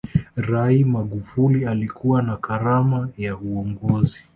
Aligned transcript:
rai 0.35 0.83
magufuli 0.83 1.65
alikuwa 1.65 2.21
na 2.21 2.37
karama 2.37 3.09
ya 3.17 3.37
uongozi 3.37 4.23